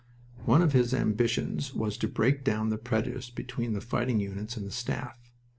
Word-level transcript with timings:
One 0.45 0.63
of 0.63 0.73
his 0.73 0.95
ambitions 0.95 1.75
was 1.75 1.95
to 1.99 2.07
break 2.07 2.43
down 2.43 2.69
the 2.69 2.79
prejudice 2.79 3.29
between 3.29 3.73
the 3.73 3.81
fighting 3.81 4.19
units 4.19 4.57
and 4.57 4.65
the 4.65 4.71
Staff. 4.71 5.29